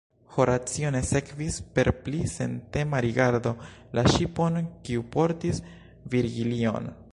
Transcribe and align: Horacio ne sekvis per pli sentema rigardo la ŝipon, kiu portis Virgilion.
Horacio 0.37 0.91
ne 0.93 1.01
sekvis 1.09 1.57
per 1.75 1.89
pli 2.05 2.21
sentema 2.31 3.03
rigardo 3.07 3.53
la 3.99 4.07
ŝipon, 4.15 4.59
kiu 4.89 5.07
portis 5.17 5.63
Virgilion. 6.17 6.93